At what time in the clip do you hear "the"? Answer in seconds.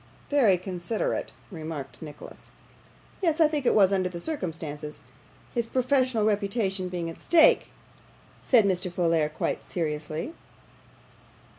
4.09-4.19